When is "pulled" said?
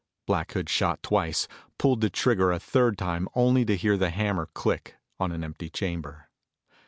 1.77-2.01